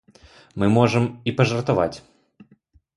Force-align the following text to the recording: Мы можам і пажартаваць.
Мы 0.63 0.69
можам 0.77 1.05
і 1.31 1.35
пажартаваць. 1.37 1.93